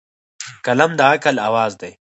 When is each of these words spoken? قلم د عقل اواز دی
قلم 0.65 0.91
د 0.99 1.01
عقل 1.11 1.35
اواز 1.47 1.71
دی 1.81 1.91